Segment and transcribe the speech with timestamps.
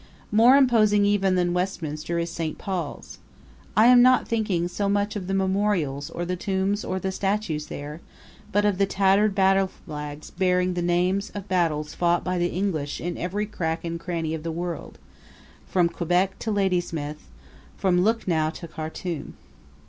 [0.31, 2.57] More imposing even than Westminster is St.
[2.57, 3.19] Paul's.
[3.77, 7.67] I am not thinking so much of the memorials or the tombs or the statues
[7.67, 8.01] there,
[8.51, 13.15] but of the tattered battleflags bearing the names of battles fought by the English in
[13.15, 14.97] every crack and cranny of the world,
[15.67, 19.35] from Quebec to Ladysmith, and from Lucknow to Khartum.